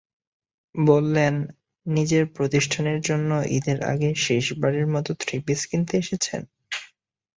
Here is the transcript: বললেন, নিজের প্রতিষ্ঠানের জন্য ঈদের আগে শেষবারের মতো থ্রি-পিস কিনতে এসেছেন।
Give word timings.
বললেন, 0.75 1.33
নিজের 1.85 2.23
প্রতিষ্ঠানের 2.35 2.99
জন্য 3.01 3.29
ঈদের 3.57 3.79
আগে 3.83 4.09
শেষবারের 4.17 4.87
মতো 4.87 5.11
থ্রি-পিস 5.21 5.61
কিনতে 5.67 5.93
এসেছেন। 5.97 6.41